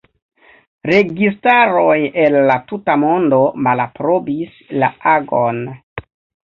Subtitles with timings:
[0.91, 5.67] Registaroj el la tuta mondo malaprobis la agon.